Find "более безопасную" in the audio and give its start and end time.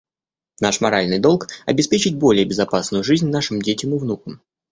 2.17-3.03